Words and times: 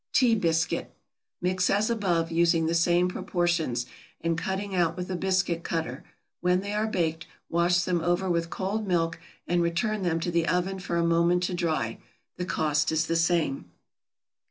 =Tea 0.13 0.33
Biscuit.= 0.33 0.91
Mix 1.43 1.69
as 1.69 1.91
above, 1.91 2.31
using 2.31 2.65
the 2.65 2.73
same 2.73 3.07
proportions, 3.07 3.85
and 4.19 4.35
cutting 4.35 4.73
out 4.73 4.97
with 4.97 5.11
a 5.11 5.15
biscuit 5.15 5.63
cutter; 5.63 6.03
when 6.39 6.61
they 6.61 6.73
are 6.73 6.87
baked, 6.87 7.27
wash 7.49 7.79
them 7.83 8.01
over 8.01 8.27
with 8.27 8.49
cold 8.49 8.87
milk, 8.87 9.19
and 9.45 9.61
return 9.61 10.01
them 10.01 10.19
to 10.19 10.31
the 10.31 10.47
oven 10.47 10.79
for 10.79 10.95
a 10.97 11.05
moment 11.05 11.43
to 11.43 11.53
dry. 11.53 11.99
The 12.37 12.45
cost 12.45 12.91
is 12.91 13.05
the 13.05 13.15
same. 13.15 13.69